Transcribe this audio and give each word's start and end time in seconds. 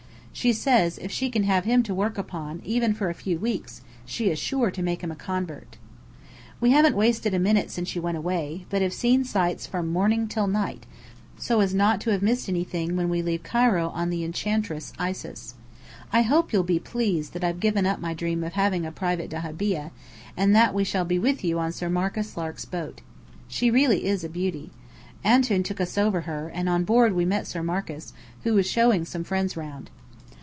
She 0.33 0.53
says, 0.53 0.97
if 0.97 1.11
she 1.11 1.29
can 1.29 1.43
have 1.43 1.65
him 1.65 1.83
to 1.83 1.93
work 1.93 2.17
upon 2.17 2.61
even 2.63 2.93
for 2.93 3.09
a 3.09 3.13
few 3.13 3.37
weeks, 3.37 3.81
she 4.05 4.31
is 4.31 4.39
sure 4.39 4.71
to 4.71 4.81
make 4.81 5.03
him 5.03 5.11
a 5.11 5.15
convert. 5.15 5.77
We 6.61 6.71
haven't 6.71 6.95
wasted 6.95 7.33
a 7.33 7.37
minute 7.37 7.69
since 7.69 7.93
you 7.95 8.01
went 8.01 8.17
away, 8.17 8.65
but 8.69 8.81
have 8.81 8.93
seen 8.93 9.23
sights 9.25 9.67
from 9.67 9.89
morning 9.89 10.27
till 10.29 10.47
night, 10.47 10.85
so 11.37 11.59
as 11.59 11.75
not 11.75 11.99
to 12.01 12.09
have 12.11 12.21
missed 12.23 12.47
anything 12.49 12.95
when 12.95 13.07
we 13.09 13.21
leave 13.21 13.43
Cairo 13.43 13.89
on 13.89 14.09
the 14.09 14.23
Enchantress 14.23 14.93
Isis. 14.97 15.53
I 16.13 16.21
hope 16.21 16.53
you'll 16.53 16.63
be 16.63 16.79
pleased 16.79 17.33
that 17.33 17.43
I've 17.43 17.59
given 17.59 17.85
up 17.85 17.99
my 17.99 18.13
dream 18.13 18.43
of 18.43 18.53
having 18.53 18.85
a 18.85 18.91
private 18.91 19.29
dahabeah, 19.29 19.91
and 20.37 20.55
that 20.55 20.73
we 20.73 20.85
shall 20.85 21.05
be 21.05 21.19
with 21.19 21.43
you 21.43 21.59
on 21.59 21.73
Sir 21.73 21.89
Marcus 21.89 22.35
Lark's 22.37 22.65
boat. 22.65 23.01
She 23.49 23.67
is 23.67 23.73
really 23.73 24.09
a 24.09 24.29
beauty. 24.29 24.71
Antoun 25.25 25.61
took 25.61 25.81
us 25.81 25.97
over 25.99 26.21
her, 26.21 26.49
and 26.51 26.67
on 26.69 26.83
board 26.85 27.13
we 27.13 27.25
met 27.25 27.47
Sir 27.47 27.61
Marcus, 27.61 28.13
who 28.43 28.53
was 28.53 28.65
showing 28.65 29.03
some 29.05 29.25
friends 29.25 29.55
round. 29.57 29.91